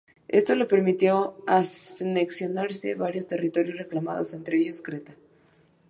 Esto 0.29 0.55
le 0.55 0.65
permitió 0.65 1.35
anexionarse 1.45 2.95
varios 2.95 3.27
territorios 3.27 3.77
reclamados, 3.77 4.33
entre 4.33 4.57
ellos, 4.57 4.81
Creta. 4.81 5.13